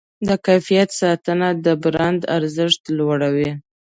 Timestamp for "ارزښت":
2.37-2.81